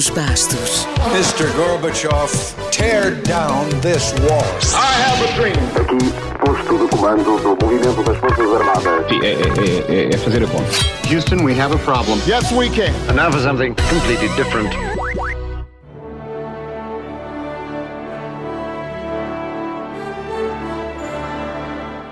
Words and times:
Carlos 0.00 0.10
Bastos. 0.10 0.86
Mr. 1.12 1.46
Gorbachev, 1.54 2.30
tear 2.70 3.16
down 3.22 3.68
this 3.80 4.14
wall. 4.20 4.42
I 4.74 4.94
have 5.02 5.20
a 5.22 5.34
dream. 5.34 5.56
Aqui, 5.76 5.98
posto 6.38 6.78
de 6.78 6.88
comando 6.88 7.38
do 7.38 7.56
movimento 7.62 8.02
das 8.04 8.16
Forças 8.16 8.50
Armadas. 8.50 9.08
Sim, 9.08 9.20
é, 9.22 9.32
é, 9.32 10.08
é, 10.08 10.14
é 10.14 10.16
fazer 10.16 10.42
a 10.42 10.46
conta. 10.46 10.70
Houston, 11.12 11.44
we 11.44 11.52
have 11.52 11.74
a 11.74 11.78
problem. 11.80 12.18
Yes, 12.26 12.50
we 12.52 12.70
can. 12.70 12.94
And 13.10 13.16
now 13.16 13.30
for 13.30 13.40
something 13.40 13.74
completely 13.74 14.28
different. 14.36 14.70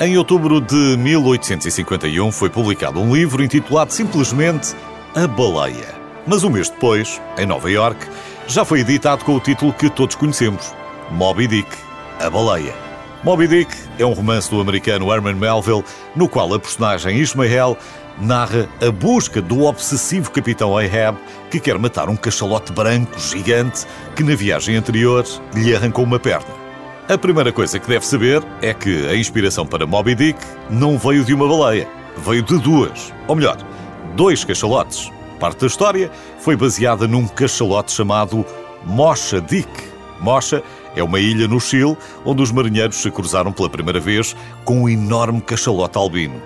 Em 0.00 0.18
outubro 0.18 0.60
de 0.60 0.96
1851 0.98 2.30
foi 2.32 2.50
publicado 2.50 3.00
um 3.00 3.14
livro 3.14 3.42
intitulado 3.42 3.92
simplesmente 3.92 4.74
A 5.14 5.26
Baleia. 5.26 6.01
Mas 6.26 6.44
um 6.44 6.50
mês 6.50 6.68
depois, 6.68 7.20
em 7.36 7.46
Nova 7.46 7.70
York, 7.70 8.06
já 8.46 8.64
foi 8.64 8.80
editado 8.80 9.24
com 9.24 9.34
o 9.34 9.40
título 9.40 9.72
que 9.72 9.90
todos 9.90 10.14
conhecemos: 10.14 10.72
Moby 11.10 11.46
Dick, 11.46 11.68
A 12.20 12.30
Baleia. 12.30 12.74
Moby 13.24 13.46
Dick 13.46 13.72
é 13.98 14.06
um 14.06 14.12
romance 14.12 14.50
do 14.50 14.60
americano 14.60 15.12
Herman 15.12 15.34
Melville, 15.34 15.84
no 16.14 16.28
qual 16.28 16.52
a 16.54 16.58
personagem 16.58 17.18
Ismael 17.18 17.76
narra 18.20 18.68
a 18.84 18.90
busca 18.90 19.40
do 19.40 19.64
obsessivo 19.64 20.30
capitão 20.30 20.76
Ahab 20.76 21.16
que 21.50 21.60
quer 21.60 21.78
matar 21.78 22.08
um 22.08 22.16
cachalote 22.16 22.72
branco 22.72 23.18
gigante 23.18 23.86
que 24.14 24.22
na 24.22 24.34
viagem 24.34 24.76
anterior 24.76 25.24
lhe 25.54 25.74
arrancou 25.74 26.04
uma 26.04 26.18
perna. 26.18 26.62
A 27.08 27.18
primeira 27.18 27.52
coisa 27.52 27.78
que 27.78 27.88
deve 27.88 28.06
saber 28.06 28.42
é 28.60 28.72
que 28.72 29.06
a 29.08 29.16
inspiração 29.16 29.66
para 29.66 29.86
Moby 29.86 30.14
Dick 30.14 30.38
não 30.70 30.98
veio 30.98 31.24
de 31.24 31.34
uma 31.34 31.48
baleia, 31.48 31.88
veio 32.16 32.42
de 32.42 32.58
duas, 32.58 33.12
ou 33.26 33.34
melhor, 33.34 33.56
dois 34.14 34.44
cachalotes. 34.44 35.10
Parte 35.42 35.62
da 35.62 35.66
história 35.66 36.08
foi 36.38 36.54
baseada 36.54 37.08
num 37.08 37.26
cachalote 37.26 37.90
chamado 37.90 38.46
Mocha 38.84 39.40
Dick. 39.40 39.68
Mocha 40.20 40.62
é 40.94 41.02
uma 41.02 41.18
ilha 41.18 41.48
no 41.48 41.58
Chile 41.58 41.96
onde 42.24 42.40
os 42.44 42.52
marinheiros 42.52 42.94
se 42.94 43.10
cruzaram 43.10 43.52
pela 43.52 43.68
primeira 43.68 43.98
vez 43.98 44.36
com 44.64 44.82
um 44.82 44.88
enorme 44.88 45.40
cachalote 45.40 45.98
albino. 45.98 46.40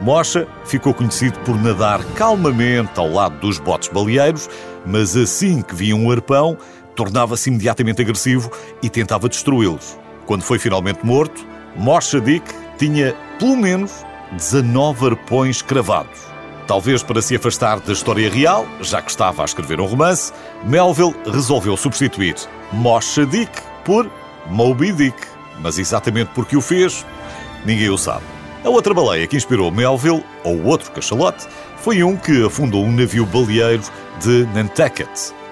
Mocha 0.00 0.48
ficou 0.64 0.94
conhecido 0.94 1.38
por 1.40 1.60
nadar 1.60 2.02
calmamente 2.14 2.98
ao 2.98 3.12
lado 3.12 3.38
dos 3.38 3.58
botes 3.58 3.90
baleeiros, 3.90 4.48
mas 4.86 5.14
assim 5.14 5.60
que 5.60 5.74
via 5.74 5.94
um 5.94 6.10
arpão, 6.10 6.56
tornava-se 6.96 7.50
imediatamente 7.50 8.00
agressivo 8.00 8.50
e 8.82 8.88
tentava 8.88 9.28
destruí-los. 9.28 9.98
Quando 10.24 10.40
foi 10.40 10.58
finalmente 10.58 11.04
morto, 11.04 11.46
Mocha 11.76 12.18
Dick 12.18 12.46
tinha 12.78 13.14
pelo 13.38 13.58
menos 13.58 14.06
19 14.32 15.08
arpões 15.08 15.60
cravados. 15.60 16.27
Talvez 16.68 17.02
para 17.02 17.22
se 17.22 17.34
afastar 17.34 17.80
da 17.80 17.94
história 17.94 18.28
real, 18.30 18.68
já 18.82 19.00
que 19.00 19.10
estava 19.10 19.40
a 19.40 19.44
escrever 19.46 19.80
um 19.80 19.86
romance, 19.86 20.34
Melville 20.62 21.16
resolveu 21.24 21.74
substituir 21.78 22.34
Mocha 22.70 23.24
Dick 23.24 23.50
por 23.86 24.08
Moby 24.50 24.92
Dick. 24.92 25.16
Mas 25.60 25.78
exatamente 25.78 26.30
porque 26.34 26.58
o 26.58 26.60
fez, 26.60 27.06
ninguém 27.64 27.88
o 27.88 27.96
sabe. 27.96 28.22
A 28.62 28.68
outra 28.68 28.92
baleia 28.92 29.26
que 29.26 29.34
inspirou 29.34 29.72
Melville, 29.72 30.22
ou 30.44 30.62
outro 30.62 30.92
cachalote, 30.92 31.46
foi 31.78 32.02
um 32.02 32.14
que 32.18 32.44
afundou 32.44 32.84
um 32.84 32.92
navio 32.92 33.24
baleeiro 33.24 33.82
de 34.20 34.46
Nantucket, 34.54 35.08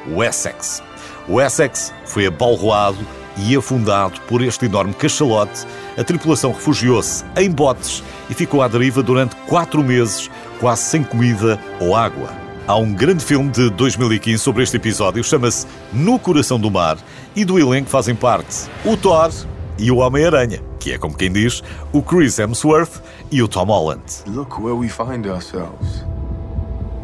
o 0.09 0.23
Essex. 0.23 0.83
O 1.27 1.41
Essex 1.41 1.95
foi 2.05 2.27
abalroado 2.27 2.99
e 3.37 3.57
afundado 3.57 4.21
por 4.23 4.43
este 4.43 4.67
enorme 4.67 4.95
cachalote. 4.95 5.67
A 5.97 6.05
tripulação 6.05 6.53
refugiou-se 6.53 7.25
em 7.37 7.51
botes 7.51 8.03
e 8.31 8.35
ficou 8.35 8.63
à 8.63 8.69
deriva 8.69 9.03
durante 9.03 9.37
quatro 9.47 9.83
meses, 9.83 10.31
quase 10.59 10.83
sem 10.83 11.03
comida 11.03 11.61
ou 11.81 11.95
água. 11.95 12.29
Há 12.67 12.77
um 12.77 12.93
grande 12.93 13.25
filme 13.25 13.49
de 13.51 13.71
2015 13.71 14.43
sobre 14.43 14.65
este 14.65 14.77
episódio, 14.77 15.23
chama-se 15.23 15.67
No 15.93 16.19
Coração 16.19 16.59
do 16.59 16.71
Mar, 16.71 16.99
e 17.35 17.45
do 17.45 17.59
elenco 17.59 17.89
fazem 17.89 18.15
parte 18.15 18.69
o 18.85 18.97
Thor 18.97 19.31
e 19.79 19.91
o 19.91 19.99
Homem-Aranha, 19.99 20.61
que 20.81 20.93
é 20.93 20.99
como 20.99 21.17
quem 21.17 21.31
diz 21.31 21.63
o 21.93 22.03
Chris 22.03 22.39
Hemsworth 22.39 23.01
e 23.31 23.41
o 23.43 23.47
Tom 23.47 23.67
Holland. 23.67 24.03
Look 24.27 24.61
where 24.61 24.75
we 24.77 24.89
find 24.89 25.27
ourselves. 25.27 26.05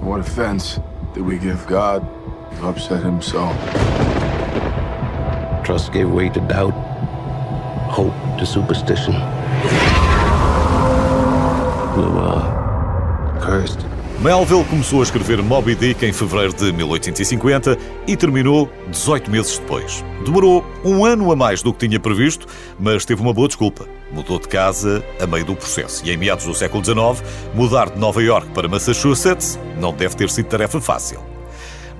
What 0.01 0.21
offense 0.21 0.81
did 1.15 1.25
we 1.25 1.39
give 1.39 1.59
God 1.69 2.03
to 2.59 2.69
upset 2.69 3.05
himself? 3.05 3.55
Trust 5.65 5.93
gave 5.93 6.11
way 6.11 6.29
to 6.31 6.41
doubt, 6.41 6.75
hope 7.89 8.15
to 8.39 8.45
superstition. 8.45 9.15
We 11.97 12.03
were 12.03 13.41
cursed. 13.41 13.93
Melville 14.23 14.65
começou 14.65 15.01
a 15.01 15.03
escrever 15.03 15.43
Moby 15.43 15.75
Dick 15.75 16.05
em 16.07 16.13
fevereiro 16.13 16.53
de 16.53 16.73
1850 16.73 17.77
e 18.07 18.17
terminou 18.17 18.71
18 18.89 19.31
meses 19.31 19.59
depois. 19.59 20.05
Demorou 20.25 20.65
um 20.85 21.05
ano 21.05 21.33
a 21.33 21.37
mais 21.37 21.61
do 21.61 21.73
que 21.73 21.89
tinha 21.89 21.99
previsto, 21.99 22.47
mas 22.79 23.05
teve 23.05 23.21
uma 23.21 23.33
boa 23.33 23.49
desculpa. 23.49 23.85
Mudou 24.13 24.39
de 24.39 24.47
casa 24.47 25.05
a 25.21 25.27
meio 25.27 25.45
do 25.45 25.57
processo 25.57 26.07
e, 26.07 26.13
em 26.13 26.17
meados 26.17 26.45
do 26.45 26.55
século 26.55 26.85
XIX, 26.85 27.25
mudar 27.55 27.91
de 27.91 27.99
Nova 27.99 28.23
York 28.23 28.49
para 28.51 28.69
Massachusetts 28.69 29.59
não 29.81 29.93
deve 29.93 30.15
ter 30.15 30.31
sido 30.31 30.47
tarefa 30.47 30.81
fácil. 30.81 31.32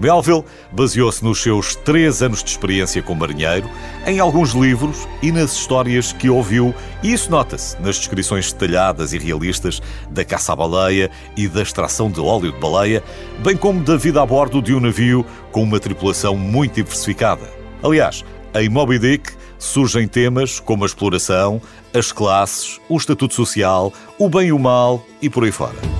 Melville 0.03 0.45
baseou-se 0.73 1.23
nos 1.23 1.41
seus 1.41 1.77
três 1.77 2.23
anos 2.23 2.43
de 2.43 2.51
experiência 2.51 3.01
como 3.01 3.21
marinheiro, 3.21 3.71
em 4.05 4.19
alguns 4.19 4.51
livros 4.51 5.07
e 5.23 5.31
nas 5.31 5.53
histórias 5.53 6.13
que 6.13 6.29
ouviu, 6.29 6.75
e 7.05 7.13
isso 7.13 7.31
nota-se 7.31 7.81
nas 7.81 7.99
descrições 7.99 8.53
detalhadas 8.53 9.13
e 9.13 9.19
realistas 9.19 9.81
da 10.11 10.25
caça 10.25 10.55
à 10.55 10.57
baleia 10.57 11.09
e 11.37 11.47
da 11.47 11.63
extração 11.63 12.11
de 12.11 12.21
óleo 12.21 12.51
de 12.51 12.59
baleia, 12.59 13.01
bem 13.45 13.57
como 13.57 13.85
da 13.85 13.97
vida 13.97 14.21
a 14.21 14.27
bordo 14.27 14.61
de 14.61 14.75
um 14.75 14.81
navio 14.81 15.25
com 15.53 15.63
uma 15.63 15.79
tripulação 15.79 16.37
muito 16.37 16.75
diversificada. 16.75 17.49
Aliás, 17.81 18.25
em 18.57 18.69
Moby 18.69 18.99
Dick 18.99 19.31
surgem 19.57 20.09
temas 20.09 20.59
como 20.59 20.83
a 20.83 20.87
exploração, 20.87 21.63
as 21.95 22.11
classes, 22.11 22.81
o 22.89 22.97
estatuto 22.97 23.35
social, 23.35 23.93
o 24.19 24.29
bem 24.29 24.49
e 24.49 24.53
o 24.53 24.59
mal 24.59 25.07
e 25.23 25.31
por 25.31 25.45
aí 25.45 25.53
fora. 25.53 25.92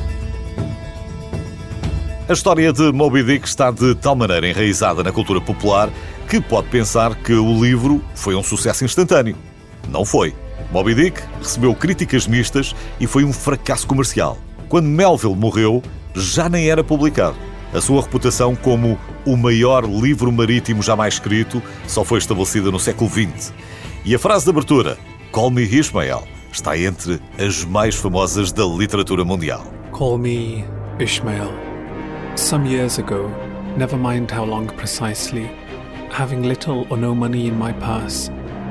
A 2.29 2.33
história 2.33 2.73
de 2.73 2.93
Moby 2.93 3.25
Dick 3.25 3.49
está 3.49 3.73
de 3.73 3.97
tal 3.97 4.15
maneira 4.15 4.49
enraizada 4.49 5.03
na 5.03 5.11
cultura 5.11 5.41
popular 5.41 5.91
que 6.29 6.41
pode 6.41 6.69
pensar 6.69 7.17
que 7.17 7.33
o 7.33 7.61
livro 7.61 8.01
foi 8.15 8.37
um 8.37 8.45
sucesso 8.45 8.85
instantâneo. 8.85 9.37
Não 9.89 10.05
foi. 10.05 10.33
Moby 10.71 10.95
Dick 10.95 11.21
recebeu 11.41 11.75
críticas 11.75 12.29
mistas 12.29 12.77
e 13.01 13.09
foi 13.09 13.25
um 13.25 13.33
fracasso 13.33 13.89
comercial. 13.89 14.39
Quando 14.69 14.87
Melville 14.87 15.35
morreu, 15.35 15.83
já 16.15 16.49
nem 16.49 16.71
era 16.71 16.85
publicado. 16.85 17.37
A 17.75 17.81
sua 17.81 18.01
reputação 18.01 18.55
como 18.55 18.97
o 19.27 19.37
maior 19.37 19.85
livro 19.85 20.31
marítimo 20.31 20.81
jamais 20.81 21.15
escrito 21.15 21.61
só 21.89 22.05
foi 22.05 22.19
estabelecida 22.19 22.71
no 22.71 22.79
século 22.79 23.11
XX. 23.11 23.53
E 24.05 24.15
a 24.15 24.19
frase 24.19 24.45
de 24.45 24.51
abertura, 24.51 24.97
Call 25.33 25.51
Me 25.51 25.65
Ishmael, 25.65 26.23
está 26.53 26.79
entre 26.79 27.21
as 27.37 27.65
mais 27.65 27.97
famosas 27.97 28.53
da 28.53 28.65
literatura 28.65 29.25
mundial. 29.25 29.67
Call 29.91 30.19
me 30.19 30.65
Ishmael. 31.01 31.72
Some 32.35 32.67
years 32.67 32.99
ago, 32.99 33.29
never 33.77 33.97
mind 33.97 34.31
how 34.31 34.45
long 34.45 34.67
precisely, 34.67 35.51
having 36.11 36.43
little 36.43 36.87
or 36.91 36.97
no 36.97 37.15
money 37.15 37.47
in 37.47 37.59
my 37.59 37.73
purse, 37.73 38.29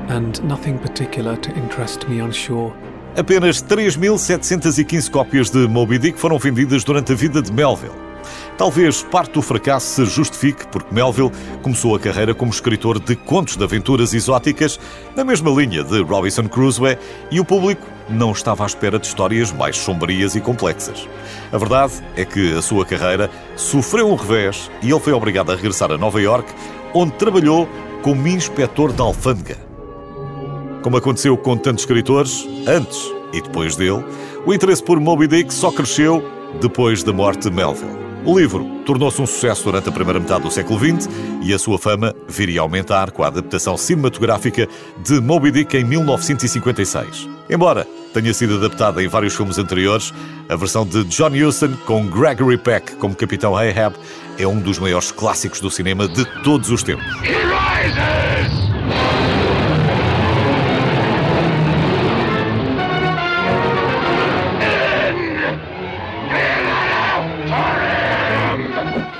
and 0.08 0.42
nothing 0.44 0.78
particular 0.78 1.36
to 1.36 1.54
interest 1.54 2.08
me 2.08 2.20
on 2.20 2.32
shore, 2.32 2.74
Apenas 3.14 3.62
3.715 3.62 5.10
cópias 5.10 5.50
de 5.50 5.68
Moby 5.68 5.98
Dick 5.98 6.18
foram 6.18 6.38
vendidas 6.38 6.82
durante 6.82 7.12
a 7.12 7.14
vida 7.14 7.42
de 7.42 7.52
Melville. 7.52 8.11
Talvez 8.56 9.02
parte 9.02 9.32
do 9.32 9.42
fracasso 9.42 9.86
se 9.86 10.04
justifique 10.04 10.66
porque 10.68 10.94
Melville 10.94 11.32
começou 11.62 11.94
a 11.94 12.00
carreira 12.00 12.34
como 12.34 12.50
escritor 12.50 12.98
de 12.98 13.16
contos 13.16 13.56
de 13.56 13.64
aventuras 13.64 14.14
exóticas 14.14 14.78
na 15.16 15.24
mesma 15.24 15.50
linha 15.50 15.82
de 15.82 16.02
Robinson 16.02 16.48
Crusoe 16.48 16.98
e 17.30 17.40
o 17.40 17.44
público 17.44 17.86
não 18.08 18.32
estava 18.32 18.64
à 18.64 18.66
espera 18.66 18.98
de 18.98 19.06
histórias 19.06 19.52
mais 19.52 19.76
sombrias 19.76 20.34
e 20.34 20.40
complexas. 20.40 21.08
A 21.52 21.58
verdade 21.58 21.94
é 22.16 22.24
que 22.24 22.54
a 22.54 22.62
sua 22.62 22.84
carreira 22.84 23.30
sofreu 23.56 24.08
um 24.10 24.14
revés 24.14 24.70
e 24.82 24.90
ele 24.90 25.00
foi 25.00 25.12
obrigado 25.12 25.52
a 25.52 25.56
regressar 25.56 25.90
a 25.90 25.98
Nova 25.98 26.20
York, 26.20 26.52
onde 26.94 27.12
trabalhou 27.12 27.68
como 28.02 28.28
inspetor 28.28 28.92
da 28.92 29.04
alfândega. 29.04 29.56
Como 30.82 30.96
aconteceu 30.96 31.36
com 31.36 31.56
tantos 31.56 31.84
escritores, 31.84 32.46
antes 32.66 33.12
e 33.32 33.40
depois 33.40 33.76
dele, 33.76 34.04
o 34.44 34.52
interesse 34.52 34.82
por 34.82 34.98
Moby 34.98 35.28
Dick 35.28 35.54
só 35.54 35.70
cresceu 35.70 36.22
depois 36.60 37.02
da 37.02 37.12
morte 37.12 37.48
de 37.48 37.54
Melville. 37.54 38.01
O 38.24 38.38
livro 38.38 38.64
tornou-se 38.86 39.20
um 39.20 39.26
sucesso 39.26 39.64
durante 39.64 39.88
a 39.88 39.92
primeira 39.92 40.20
metade 40.20 40.44
do 40.44 40.50
século 40.50 40.78
XX 40.78 41.08
e 41.42 41.52
a 41.52 41.58
sua 41.58 41.76
fama 41.76 42.14
viria 42.28 42.60
a 42.60 42.62
aumentar 42.62 43.10
com 43.10 43.24
a 43.24 43.26
adaptação 43.26 43.76
cinematográfica 43.76 44.68
de 45.04 45.20
Moby 45.20 45.50
Dick 45.50 45.76
em 45.76 45.84
1956. 45.84 47.28
Embora 47.50 47.84
tenha 48.14 48.32
sido 48.32 48.56
adaptada 48.56 49.02
em 49.02 49.08
vários 49.08 49.34
filmes 49.34 49.58
anteriores, 49.58 50.14
a 50.48 50.54
versão 50.54 50.86
de 50.86 51.02
John 51.04 51.30
Huston 51.30 51.72
com 51.84 52.06
Gregory 52.06 52.58
Peck 52.58 52.94
como 52.96 53.16
Capitão 53.16 53.56
Ahab 53.56 53.96
é 54.38 54.46
um 54.46 54.60
dos 54.60 54.78
maiores 54.78 55.10
clássicos 55.10 55.60
do 55.60 55.70
cinema 55.70 56.06
de 56.06 56.24
todos 56.44 56.70
os 56.70 56.84
tempos. 56.84 57.04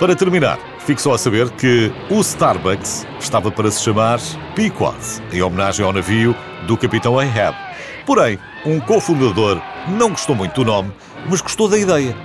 Para 0.02 0.16
terminar, 0.16 0.58
fico 0.80 1.00
só 1.00 1.14
a 1.14 1.18
saber 1.18 1.48
que 1.50 1.92
o 2.10 2.18
Starbucks 2.22 3.06
estava 3.20 3.52
para 3.52 3.70
se 3.70 3.84
chamar 3.84 4.18
Pequod, 4.52 4.98
em 5.32 5.40
homenagem 5.40 5.86
ao 5.86 5.92
navio 5.92 6.34
do 6.66 6.76
capitão 6.76 7.20
Ahab. 7.20 7.56
Porém, 8.04 8.36
um 8.66 8.80
cofundador 8.80 9.62
não 9.86 10.10
gostou 10.10 10.34
muito 10.34 10.54
do 10.54 10.64
nome, 10.64 10.90
mas 11.30 11.40
gostou 11.40 11.68
da 11.68 11.78
ideia. 11.78 12.16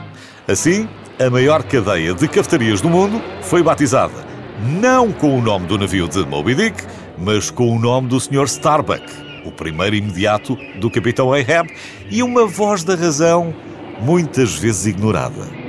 Assim, 0.48 0.90
a 1.24 1.30
maior 1.30 1.62
cadeia 1.62 2.16
de 2.16 2.28
cafetarias 2.28 2.82
do 2.82 2.90
mundo 2.90 3.22
foi 3.44 3.62
batizada 3.62 4.26
não 4.60 5.12
com 5.12 5.38
o 5.38 5.42
nome 5.44 5.68
do 5.68 5.78
navio 5.78 6.08
de 6.08 6.26
Moby 6.26 6.56
Dick, 6.56 6.84
mas 7.16 7.52
com 7.52 7.76
o 7.76 7.80
nome 7.80 8.08
do 8.08 8.20
Sr. 8.20 8.46
Starbuck, 8.46 9.06
o 9.46 9.52
primeiro 9.52 9.96
imediato 9.96 10.58
do 10.80 10.90
capitão 10.90 11.32
Ahab, 11.32 11.70
e 12.10 12.24
uma 12.24 12.48
voz 12.48 12.84
da 12.84 12.96
razão 12.96 13.54
muitas 14.02 14.56
vezes 14.56 14.88
ignorada. 14.88 15.67